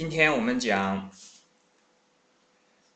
[0.00, 1.10] 今天我们讲《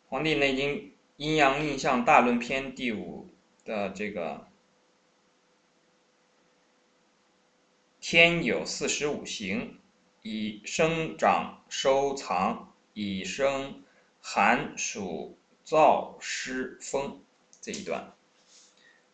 [0.09, 3.29] 黄帝内经阴阳应象大论篇》第五
[3.63, 4.49] 的这个
[8.01, 9.79] “天有四时五行，
[10.23, 13.83] 以生长收藏，以生
[14.23, 17.23] 寒暑燥湿风”
[17.61, 18.15] 这一段。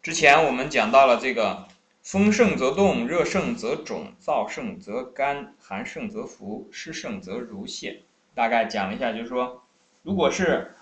[0.00, 1.66] 之前我们讲到了这个。
[2.10, 8.02] 风盛则动，热盛则肿，燥盛则干，寒盛则浮，湿盛则濡泄。
[8.34, 9.62] 大概讲了一下，就是说，
[10.02, 10.74] 如果是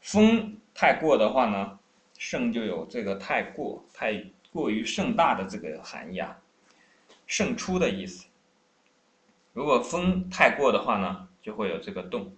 [0.00, 1.78] 风太过的话呢，
[2.18, 6.36] 盛就有这个太过、太过于盛大的这个含义啊，
[7.28, 8.26] 盛出的意思。
[9.52, 12.34] 如果风太过的话呢，就会有这个动。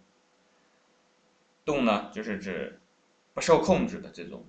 [1.64, 2.78] 动呢，就是指
[3.32, 4.44] 不受控制的这种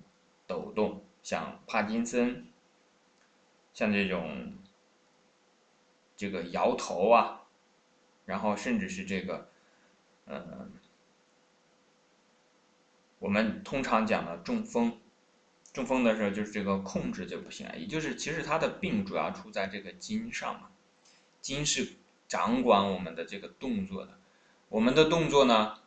[0.46, 2.46] 抖动，像帕金森。
[3.80, 4.58] 像这种，
[6.18, 7.44] 这个摇头啊，
[8.26, 9.50] 然后甚至是这个，
[10.26, 10.74] 嗯，
[13.20, 15.00] 我们通常讲的中风，
[15.72, 20.72] 中风的时候就是这个控制就不行了，也就是其实它的病主要出在这个筋上嘛，
[21.40, 21.94] 筋是
[22.28, 24.20] 掌管我们的这个动作的，
[24.68, 25.80] 我们的动作呢，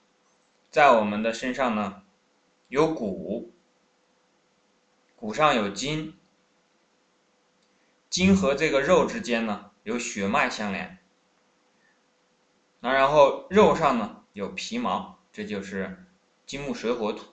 [0.71, 2.03] 在我们的身上呢，
[2.69, 3.53] 有骨，
[5.15, 6.15] 骨上有筋。
[8.13, 10.99] 筋和这个肉之间呢有血脉相连，
[12.81, 16.05] 那然后肉上呢有皮毛，这就是
[16.45, 17.25] 金木水火土。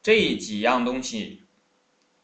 [0.00, 1.42] 这几样东西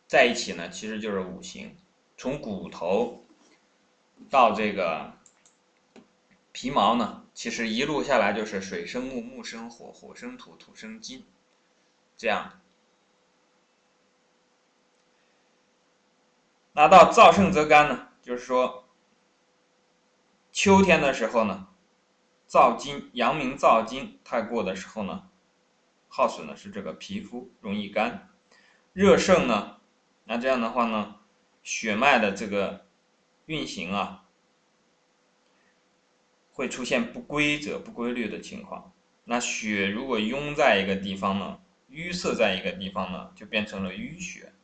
[0.07, 1.77] 在一起呢，其实就是五行。
[2.17, 3.27] 从骨头
[4.31, 5.15] 到这个
[6.53, 11.27] 皮毛呢，其实一路下来就是水生木，木生火，火生土，土生金，
[12.17, 12.62] 这样。
[16.75, 18.89] 那到燥盛则干呢，就是说，
[20.53, 21.69] 秋天的时候呢，
[22.49, 25.29] 燥金，阳明燥金太过的时候呢，
[26.09, 28.31] 耗损的是这个皮肤，容易干。
[28.95, 29.79] 热盛呢，
[30.25, 31.17] 那这样的话呢，
[31.63, 32.87] 血脉的这个
[33.45, 34.25] 运行啊，
[36.51, 38.93] 会出现不规则、不规律的情况。
[39.25, 41.61] 那血如果壅在一个地方呢，
[41.91, 44.55] 淤塞在一个地方呢，就变成了淤血。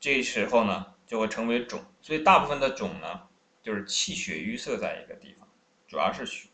[0.00, 3.28] 这时候呢，就会成为肿，所以大部分的肿呢，
[3.62, 5.46] 就是气血淤塞在一个地方，
[5.86, 6.48] 主要是血。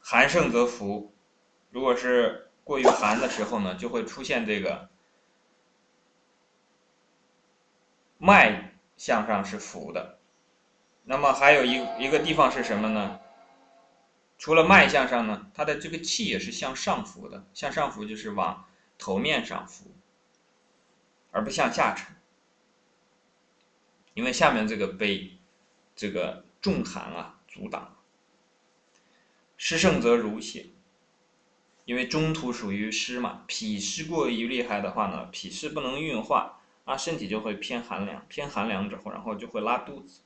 [0.00, 1.14] 寒盛则浮，
[1.70, 4.88] 如果是过于寒的时候呢，就会出现这个
[8.18, 10.18] 脉向上是浮的。
[11.04, 13.20] 那么还有一一个地方是什么呢？
[14.38, 18.64] 除了脉向上呢，它的这个气也是向上浮的，向上浮就是往
[18.98, 19.94] 头面上浮。
[21.30, 22.16] 而不向下沉，
[24.14, 25.38] 因为下面这个被
[25.94, 27.96] 这个重寒啊阻挡。
[29.58, 30.66] 湿盛则濡血，
[31.86, 40.20] 因为中土属于湿嘛，脾湿过于厉害的话呢，脾湿不能运化，啊，身体就会偏寒凉，偏寒凉之后，然后就会拉肚子，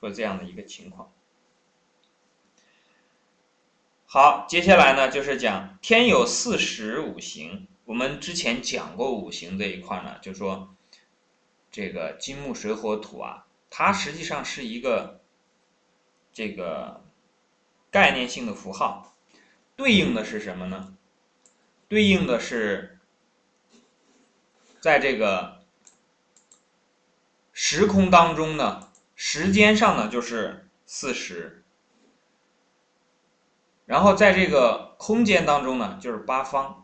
[0.00, 1.12] 会这样的一个情况。
[4.06, 7.68] 好，接下来呢就是讲天有四时五行。
[7.86, 10.74] 我们之前讲过五行这一块呢，就说
[11.70, 15.20] 这个金木水火土啊，它实际上是一个
[16.32, 17.04] 这个
[17.92, 19.14] 概念性的符号，
[19.76, 20.96] 对应的是什么呢？
[21.86, 22.98] 对应的是
[24.80, 25.64] 在这个
[27.52, 31.62] 时空当中呢，时间上呢就是四时，
[33.84, 36.82] 然后在这个空间当中呢就是八方。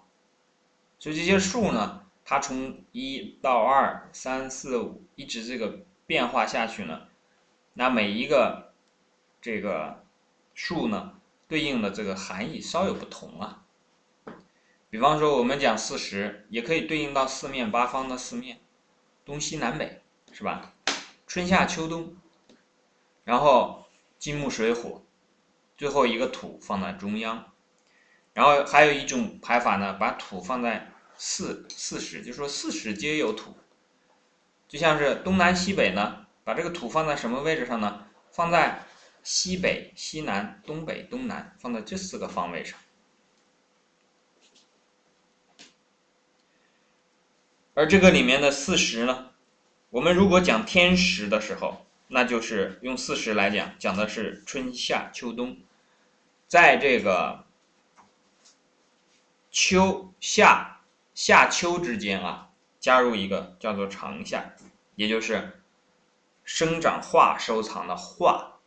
[1.02, 7.08] 所以这些数呢，它从一到二、三、四、五一直这个变化下去呢，
[7.72, 8.72] 那每一个
[9.41, 10.04] 这个
[10.54, 11.14] 数呢，
[11.48, 13.64] 对应的这个含义稍有不同啊。
[14.91, 18.60] 比方说，我们讲四十，也可以对应到四面八方的四面，
[19.24, 20.72] 东西南北，是吧？
[21.26, 22.15] 春夏秋冬，
[23.24, 23.86] 然后
[24.21, 25.03] 金木水火，
[25.77, 27.50] 最后一个土放在中央，
[28.34, 30.91] 然后还有一种排法呢，把土放在。
[31.16, 33.56] 四四时，就说四时皆有土，
[34.66, 38.06] 就像是东南西北呢，把这个土放在什么位置上呢？
[38.32, 38.82] 放在
[39.22, 42.78] 西北、西南、东北、东南，放在这四个方位上。
[47.74, 49.30] 而这个里面的四时呢，
[49.91, 55.58] 我们如果讲天时的时候，那就是用四时来讲，讲的是春夏秋冬，
[56.48, 57.44] 在这个
[59.50, 60.72] 秋夏。
[61.14, 62.50] 夏秋之间啊，
[62.80, 64.54] 加入一个叫做长夏，
[64.94, 65.62] 也就是
[66.44, 68.60] 生长化收藏的化，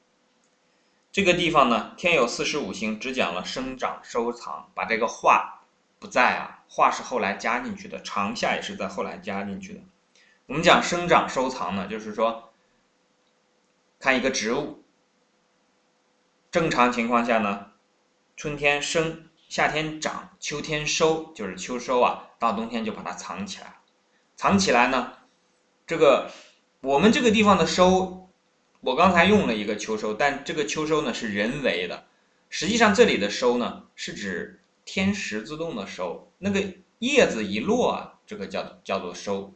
[1.12, 5.64] 这个地方呢，天有四时五行，只讲了生长收藏，把这个化
[6.00, 9.80] 不在啊，化是后来加进去的，长夏也是在后来加进去的。
[10.46, 12.54] 我们讲生长收藏呢，就是说，
[14.00, 14.84] 看一个植物，
[16.52, 17.72] 正常情况下呢，
[18.38, 23.78] 春天生，夏天长，秋天收，就是秋收啊，到冬天就把它藏起来，
[24.36, 25.14] 藏起来呢，
[25.88, 26.32] 这个
[26.82, 28.22] 我们这个地方的收。
[28.82, 32.06] 我刚才用了一个秋收，但这个秋收呢是人为的，
[32.50, 36.64] 实际上这里的收呢是指天时自动的收，那个
[37.00, 39.56] 叶子一落啊，这个叫叫做收。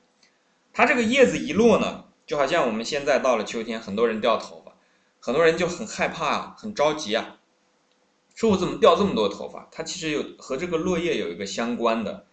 [0.73, 4.73] 它这个叶子一落呢，就好像我们现在到了秋天，很多人掉头发，
[5.19, 7.37] 很多人就很害怕啊，很着急啊，
[8.39, 9.67] 说我怎么掉这么多头发？
[9.69, 12.25] 它其实有和这个落叶有一个相关的、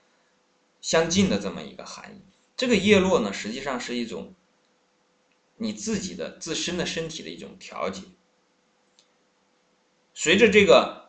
[0.81, 2.21] 相近的这么一个含义。
[2.57, 4.33] 这个叶落呢，实际上是一种。
[5.59, 8.03] 你自己的自身的身体的一种调节，
[10.13, 11.09] 随着这个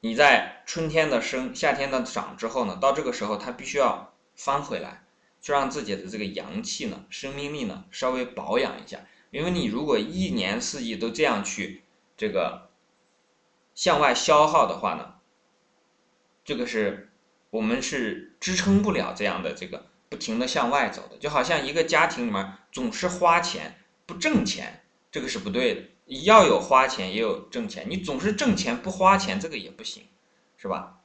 [0.00, 5.04] 你在春天的生、夏天的长之后呢，到这个时候它必须要翻回来，
[5.42, 9.06] 就让自己的这个阳气呢、生命力呢稍微保养一下。
[9.30, 11.82] 因为你如果一年四季都这样去
[12.16, 12.70] 这个
[13.74, 15.14] 向外消耗的话呢，
[16.44, 17.12] 这个是
[17.50, 19.86] 我们是支撑不了这样的这个。
[20.08, 25.82] 不停的向外走的，就好像一个家庭里面总是花钱不挣钱，这个是不对的。
[26.26, 30.06] 要有花钱也有挣钱，你总是挣钱不花钱，这个也不行，
[30.58, 31.00] 是吧？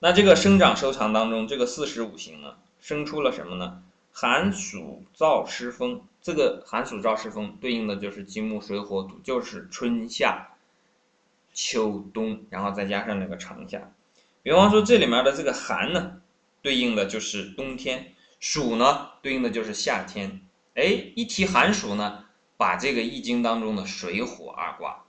[0.00, 3.84] 那这个生长收藏当中，这个四时五行呢，生出了什么呢？
[4.20, 6.02] 寒暑燥湿风。
[6.20, 10.56] 这个寒暑燥湿风对应的就是金木水火土，就是春夏
[11.54, 13.92] 秋冬，然后再加上那个长夏。
[14.42, 16.20] 比方说，这里面的这个寒呢，
[16.62, 18.06] 对应的就是冬天；
[18.40, 20.40] 暑呢，对应的就是夏天。
[20.74, 22.24] 哎，一提寒暑呢，
[22.56, 25.04] 把这个易经当中的水火二卦，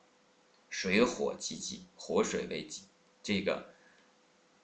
[0.69, 2.83] 水火既济，火水为济，
[3.23, 3.69] 这个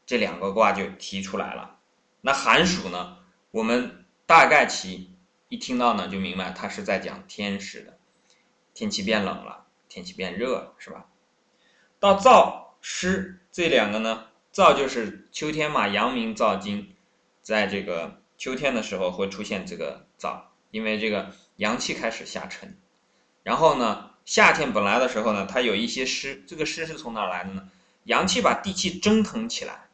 [0.05, 1.79] 这两个卦就提出来了。
[2.21, 3.17] 那寒暑呢，
[3.49, 5.11] 我们大概其
[5.49, 7.97] 一听到呢，就明白它是在讲天时的，
[8.73, 11.05] 天气变冷了，天气变热了，是吧？
[11.99, 14.27] 到燥湿这两个呢？
[14.53, 16.95] 燥就是秋天嘛，阳明燥金，
[17.41, 22.77] 在这个秋天的时候会出现这个燥，因为这个阳气开始下沉。
[23.43, 27.69] 然后呢，夏天本来的时候呢，它有一些湿，这个湿是从哪来的呢？
[28.05, 29.89] 阳气把地气蒸腾起来，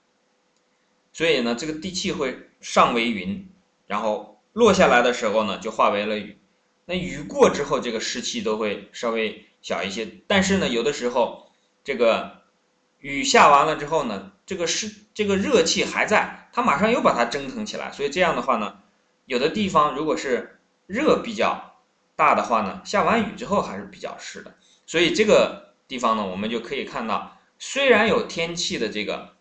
[1.12, 3.50] 所以呢，这个地气会上为云，
[3.92, 6.38] 然后落下来的时候呢，就化为了雨。
[6.86, 11.52] 那雨过之后，这个湿气都会稍微小一些，但是呢，有的时候
[11.84, 12.42] 这个
[13.00, 14.32] 雨下完了之后呢。
[14.44, 18.80] 这个湿，这个热气还在，它马上又把它蒸腾起来，所以这样的话呢，
[19.26, 21.78] 有的地方如果是热比较
[22.18, 24.54] 大的话呢，下完雨之后还是比较湿的，
[24.86, 29.38] 所以这个地方呢，我们就可以看到，虽然有天气的这个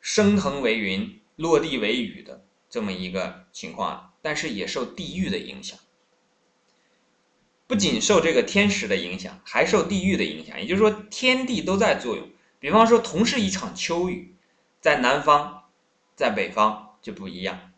[0.00, 5.78] 升腾为云，落地为雨的这么一个情况，但是也受地域的影响，
[7.68, 12.28] 不仅受这个天时的影响，还受地域的影响，也就是说天地都在作用。
[12.58, 14.34] 比方说，同是一场秋雨。
[14.80, 15.70] 在南方，
[16.16, 17.70] 在北方就不一样。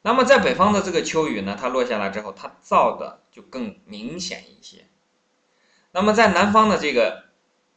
[0.00, 4.86] 那么在北方的这个秋雨呢，它落下来之后，它燥的就更明显一些。
[5.92, 7.26] 那么在南方的这个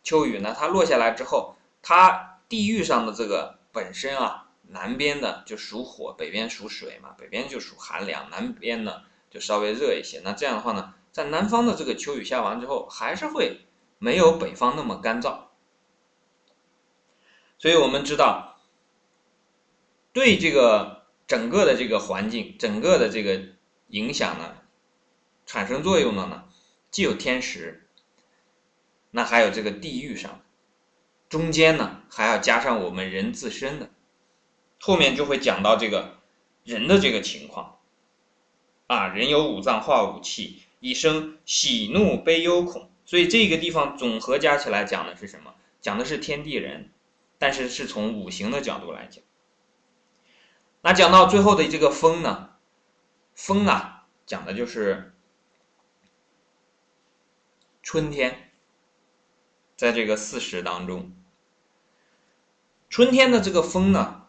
[0.02, 10.22] 秋雨呢，它落下来之后，它地域上的这个本身啊，南边的就属火，北边属水嘛，北边就属寒凉，南边呢就稍微热一些。
[10.24, 13.62] 那这样的话呢，在南方的这个秋雨下完之后，还是会
[13.98, 15.40] 没有北方那么干燥。
[17.58, 18.60] 所以我们知道，
[20.14, 23.42] 对这个整个的这个环境、整个的这个
[23.88, 24.58] 影响呢，
[25.46, 26.44] 产生作用的呢，
[26.92, 27.88] 既有天时，
[29.10, 30.42] 那还有这个地域上，
[31.30, 33.90] 中间呢还要加上我们人自身的，
[34.80, 36.18] 后面就会讲到这个
[36.64, 37.80] 人的这个情况，
[38.88, 45.54] 啊，人有五脏化五气，以生喜怒悲忧恐，所以这个地方总和加起来讲的是什么？
[45.82, 46.92] 讲的是天地人。
[47.40, 49.24] 但是是从五行的角度来讲，
[50.82, 52.56] 那讲到最后的这个风呢，
[53.36, 55.14] 风啊，讲的就是
[57.84, 58.52] 春天，
[59.76, 61.12] 在这个四时当中，
[62.90, 64.27] 春天的这个风呢，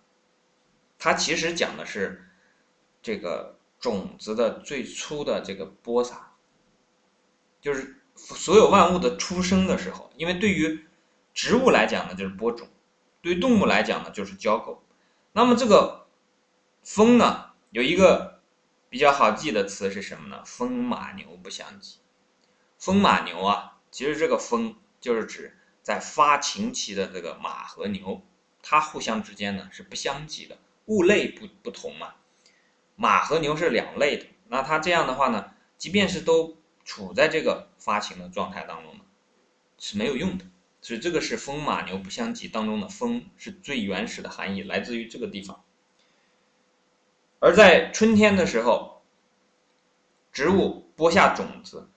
[0.99, 2.28] 它其实讲的是
[3.00, 6.33] 这个种子的最初的这个播撒，
[7.61, 10.85] 就是所有万物的出生的时候，因为对于
[11.33, 12.69] 植物来讲呢，就是播种。
[13.21, 14.83] 对动物来讲呢，就是交狗。
[15.33, 16.07] 那么这个
[16.83, 18.40] 风呢，有一个
[18.88, 20.43] 比较好记的词是什么呢？
[20.45, 21.99] 风马牛不相及。
[22.78, 28.23] 风马牛啊，其实这个风就是指在发情期的这个马和牛，
[28.62, 32.12] 它互相之间呢是不相及的，物类不不同嘛。
[32.97, 39.04] 马和牛是两类的，那它这样的话呢，即便是都处在这个发情的状态当中呢，
[39.78, 40.45] 是没有用的。
[40.80, 45.64] 所以这个是风马牛不相及当中的“风”是最原始的含义，来自于这个地方。
[47.40, 49.02] 而在春天的时候，
[50.33, 51.88] 植物播下种子，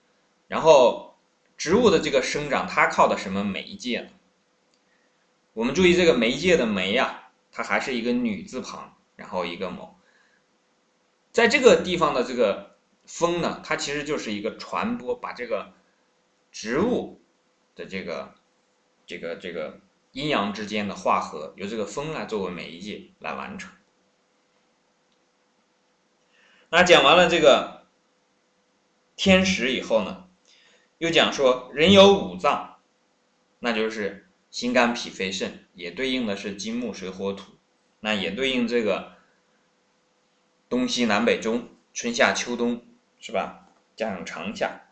[0.48, 1.16] 然后
[1.56, 4.10] 植物的这个生长，它靠的什么媒介呢？
[5.52, 7.21] 我们注意这个媒介的“媒”啊，
[7.52, 9.96] 它还是一个女字旁，然后一个“某”。
[11.30, 15.72] 在这个地方的这个“风”呢，它其实就是一个传播，把这个
[16.50, 17.20] 植物
[17.76, 18.34] 的这个。
[19.04, 19.80] 这个这个
[20.12, 23.70] 阴阳之间的化合，由这个风来作为媒介来完成。
[26.70, 27.84] 那讲完了这个
[29.16, 30.28] 天时以后呢，
[30.98, 32.76] 又讲说人有五脏，
[33.58, 37.52] 那就是心肝脾肺肾，也对应的是金木水火土，
[37.98, 39.14] 那也对应这个
[40.68, 42.84] 东西南北中春夏秋冬，
[43.18, 43.66] 是吧？
[43.96, 44.82] 加上长夏，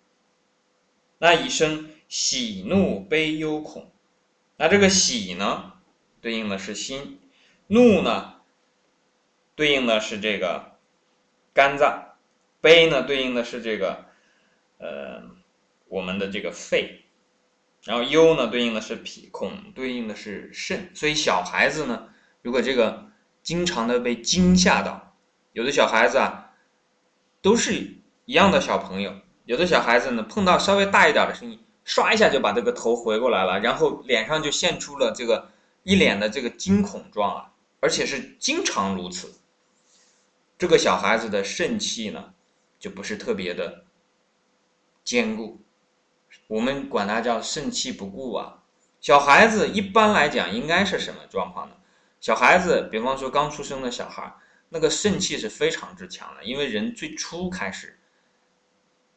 [1.19, 3.93] 那一生喜怒悲忧恐。
[4.57, 5.75] 那这个喜呢，
[6.21, 7.19] 对应的是心；
[7.67, 8.41] 怒呢，
[9.55, 10.79] 对应的是这个
[11.53, 12.17] 肝脏；
[12.63, 14.07] 悲呢，对应的是这个
[14.79, 15.23] 呃
[15.89, 17.00] 我们的这个肺；
[17.85, 20.91] 然后忧呢，对应的是脾；恐对应的是肾。
[20.95, 22.09] 所以小孩子呢，
[22.43, 23.11] 如果这个
[23.43, 25.17] 经常的被惊吓到，
[25.53, 26.53] 有的小孩子啊，
[27.41, 27.97] 都是
[28.27, 31.59] 一样的小朋友，有的小孩子呢，碰到稍微大一点的声音。
[31.87, 35.51] 唰一下就把这个头回过来了，然后脸上就现出了这个
[35.83, 39.41] 一脸的这个惊恐状啊，而且是经常如此。
[40.59, 42.35] 这个小孩子的肾气呢，
[42.79, 43.85] 就不是特别的
[45.03, 45.59] 坚固，
[46.51, 48.65] 我们管他叫肾气不固啊。
[49.01, 51.77] 小孩子一般来讲应该是什么状况呢？
[52.21, 54.35] 小孩子，比方说刚出生的小孩，
[54.69, 57.97] 那个肾气是非常之强的，因为人最初开始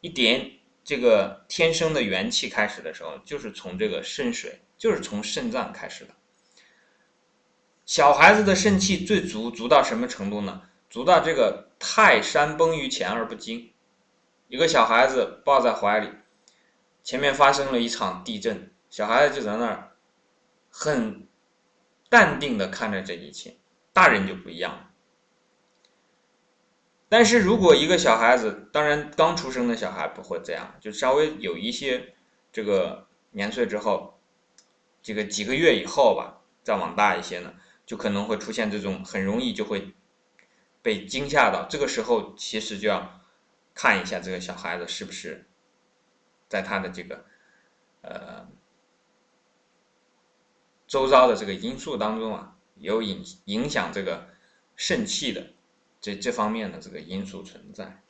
[0.01, 0.51] 一点。
[0.85, 6.13] 这个天生的元气开始的时候，就是从这个肾水，就是从肾脏开始的。
[7.85, 10.61] 小孩子的肾气最足，足到什么程度呢？
[10.89, 13.71] 足到这个泰山崩于前而不惊。
[14.49, 16.09] 一个小孩子抱在怀里，
[17.03, 19.91] 前面发生了一场地震，小孩子就在那儿
[20.69, 21.27] 很
[22.10, 23.57] 淡定的看着这一切。
[23.91, 24.89] 大人就不一样。
[27.10, 32.15] 但是如果一个小孩子，当然刚出生的小孩不会这样，就稍微有一些
[32.51, 34.19] 这个年岁之后，
[35.03, 37.53] 这个几个月以后吧，再往大一些呢，
[37.86, 39.93] 就可能会出现这种很容易就会
[40.81, 41.67] 被惊吓到。
[41.69, 43.22] 这个时候其实就要
[43.75, 45.48] 看一下这个小孩子是不是
[46.53, 47.25] 在他的这个
[48.01, 48.48] 呃
[50.86, 54.29] 周遭的这个因素当中啊，有影影响这个
[54.75, 55.48] 肾气的。
[56.00, 58.03] 这这方面的这个因素存在。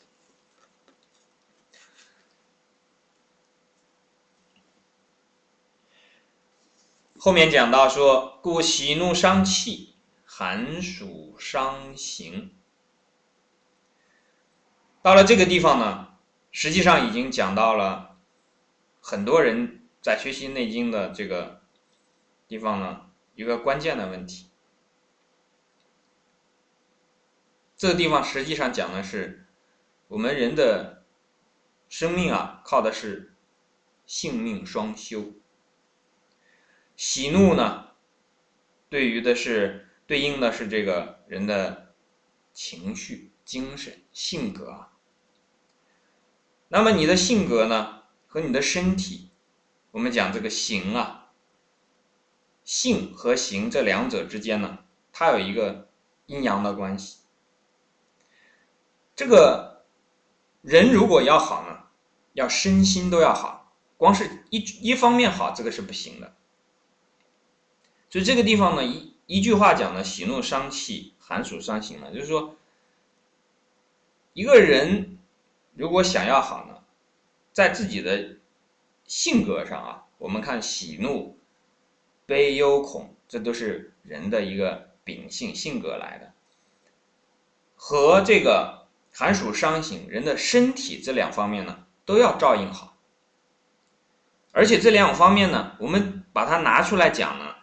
[7.18, 9.96] 后面讲到说，故喜怒伤气，
[10.26, 12.54] 寒暑伤形。
[15.04, 16.18] 到了这个地方呢，
[16.52, 18.13] 实际上已经讲到了
[19.06, 21.62] 很多人在学习《内经》的这个
[22.48, 24.50] 地方呢，一个关键的问题。
[27.76, 29.46] 这个地方实际上讲的是，
[30.08, 31.04] 我们人的
[31.90, 33.36] 生命啊，靠的是
[34.06, 35.34] 性命双修。
[36.96, 37.90] 喜怒呢，
[38.88, 41.94] 对于的是对应的是这个人的
[42.54, 44.94] 情绪、精神、性格啊。
[46.70, 48.03] 那么你的性格呢，
[48.34, 49.30] 和你的身体，
[49.92, 51.30] 我们讲这个形啊，
[52.64, 54.80] 性和形这两者之间呢，
[55.12, 55.88] 它有一个
[56.26, 57.20] 阴阳的关系。
[59.16, 59.86] 这个
[60.64, 61.84] 人如果要好呢，
[62.34, 66.36] 要身心都要好，光是一一方面好，这个是不行的。
[68.10, 72.56] 所以这个地方呢，一一句话讲呢，喜怒伤气，寒暑伤形呢，就是说，
[74.34, 75.20] 一个人
[75.76, 76.83] 如果想要好呢，
[77.54, 78.36] 在自己的
[79.06, 81.40] 性格上啊，我们看喜怒
[82.26, 86.34] 悲忧恐，这都是人的一个秉性性格来的，
[87.76, 88.84] 和这个。
[89.16, 92.98] 寒暑伤形，人的身体这两方面呢，都要照应好。
[94.52, 97.54] 而且这两方面呢，我们把它拿出来讲呢，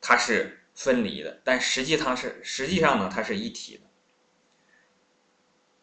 [0.00, 3.82] 它是分离的，但实际它是实际上呢，它是一体的。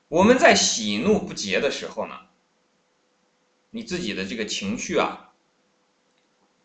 [0.10, 2.20] 我们在喜怒不节的时候呢，
[3.75, 5.32] 你自己的这个情绪啊，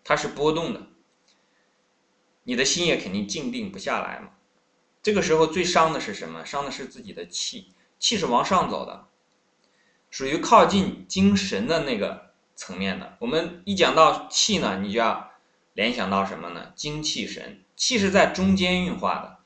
[0.05, 0.83] 它是波动的，
[2.45, 4.29] 你的心也肯定静定不下来嘛。
[5.03, 6.45] 这个时候最伤的是什么？
[6.45, 9.07] 伤的是自己的气，气是往上走的，
[10.11, 13.17] 属于靠近精神的那个层面的。
[13.21, 15.31] 我们一讲到气呢，你就要
[15.73, 16.73] 联想到什么呢？
[16.77, 19.39] 精气神，气是在中间运化的。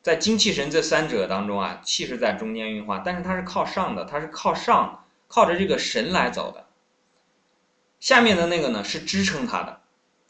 [0.00, 6.61] 在精气神这三者当中啊，气是在中间运化，但是它是靠上的，它是靠上，靠着这个神来走的。
[8.02, 9.80] 下面的那个呢是支撑它的，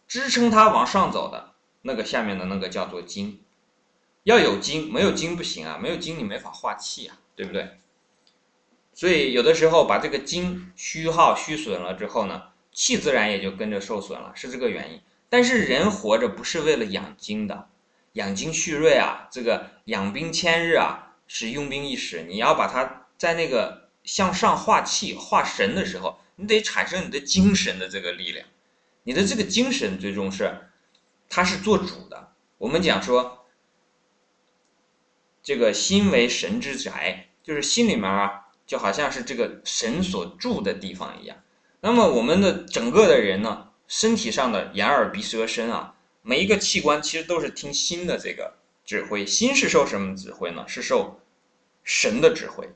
[0.07, 3.41] 支撑它往上走的那个下面的那个叫做精，
[4.25, 7.79] 要有精，没有精不行啊，没有精你没法化气啊，对不对？
[8.93, 15.01] 所以有的时候把这个精虚耗虚损了之后呢，气自然也就跟着受损了，是这个原因。
[15.31, 17.71] 但是人活着不是为了养精的。
[18.13, 22.23] 养精蓄锐啊，这个养兵千日啊，是用兵一时。
[22.29, 28.47] 你要把它在那个向上化气、化神的时候，你得产生你的精神的这个力量。
[29.05, 30.55] 你的这个精神最终是，
[31.29, 32.33] 它是做主的。
[32.59, 33.47] 我们讲说，
[35.43, 41.37] 这个心为神之宅，就是心里面啊，就好像是这个神所住的地方一样。
[41.81, 45.97] 那么我们的整个的人呢，身体上的眼耳鼻舌身啊。
[46.25, 48.55] 每一个器官其实都是听心的这个
[48.85, 50.65] 指挥，心是受什么指挥呢？
[50.69, 51.21] 是受
[51.83, 52.71] 神的指挥。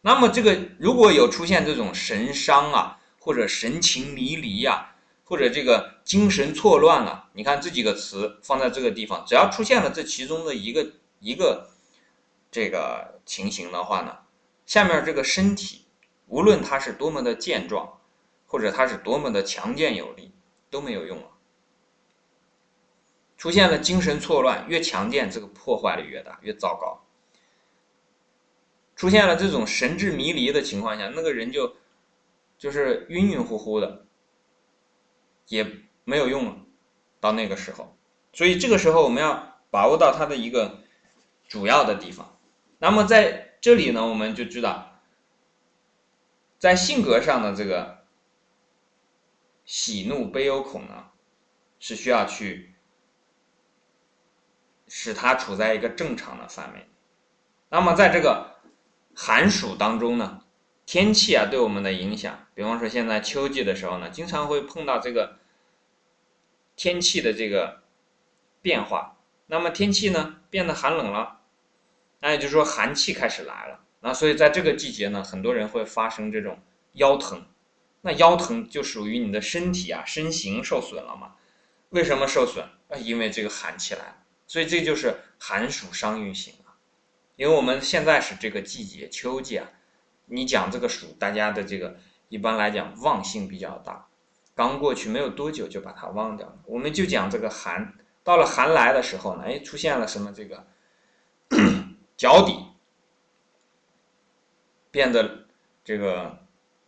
[0.00, 11.70] 那么这个如果有出现这种神伤啊，或者神情迷离呀，或者这个精神错乱了，你看这几个词放在这个地方，只要出现了这其中的一个一个
[12.50, 14.16] 这个情形的话呢，
[14.64, 15.86] 下面这个身体
[16.26, 18.00] 无论它是多么的健壮，
[18.46, 20.32] 或者它是多么的强健有力，
[20.70, 21.30] 都没有用了。
[23.36, 27.05] 出现了精神错乱，越强健，这个破坏力越大，越糟糕。
[28.96, 31.76] 出现了这种神志迷离的情况下，那个人就
[32.58, 34.06] 就是晕晕乎乎的，
[35.46, 35.64] 也
[36.02, 36.56] 没有用了。
[37.20, 37.96] 到那个时候，
[38.32, 40.80] 所以这个时候我们要把握到它的一个
[41.46, 42.38] 主要的地方。
[42.78, 45.00] 那么在这里呢，我们就知道，
[46.58, 48.04] 在性格上的这个
[49.64, 51.10] 喜怒悲忧恐呢，
[51.78, 52.72] 是需要去。
[54.88, 56.88] 使它处在一个正常的范围。
[57.68, 58.55] 那么，在这个
[59.18, 60.42] 寒暑当中呢，
[60.84, 65.38] 天气啊对我们的影响，比方说现在秋季的时候呢，经常会碰到这个
[66.76, 67.82] 天气的这个
[68.60, 69.16] 变化。
[69.46, 71.40] 那么天气呢变得寒冷了，
[72.20, 73.80] 那也就是说寒气开始来了。
[74.00, 76.60] 那所以在这个季节呢，很多人会发生这种
[76.92, 77.46] 腰疼。
[78.02, 81.34] 那腰疼就属于你的身体啊身形受损了嘛？
[81.88, 82.64] 为什么受损？
[82.88, 84.16] 啊，因为这个寒气来了。
[84.46, 86.54] 所以这就是寒暑伤运行，
[87.36, 89.70] 因为我们现在是这个季节秋季啊，
[90.24, 91.96] 你讲这个暑，大家的这个
[92.28, 94.08] 一般来讲忘性比较大，
[94.54, 96.58] 刚过去没有多久就把它忘掉了。
[96.64, 97.94] 我们就讲这个寒，
[98.24, 100.66] 到了寒来的时候呢，哎，出现了什么这个
[102.16, 102.64] 脚底
[104.90, 105.46] 变得
[105.84, 106.38] 这个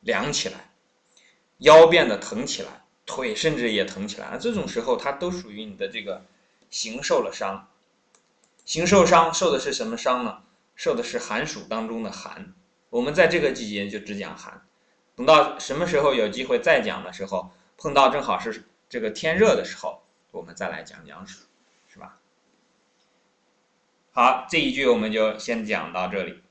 [0.00, 0.70] 凉起来，
[1.58, 4.36] 腰变得疼起来，腿甚至也疼起来。
[4.38, 6.24] 这种时候它都属于你的这个。
[6.70, 7.66] 形受了伤，
[8.68, 10.42] 行受伤受的是什么伤呢？
[10.76, 12.52] 受的是寒暑当中的寒。
[12.90, 14.60] 我们在这个季节就只讲寒，
[15.16, 20.02] 等到什么时候有机会再讲的时候，碰到正好是这个天热的时候，
[20.32, 21.46] 我们再来讲讲暑，
[21.88, 22.18] 是吧？
[24.12, 26.42] 好，这一句我们就先讲到这里。